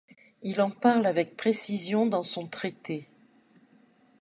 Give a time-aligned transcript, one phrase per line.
[0.41, 3.07] Il en parle avec précision dans son traité.